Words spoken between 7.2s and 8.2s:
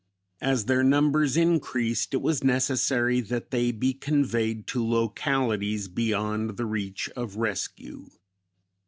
rescue.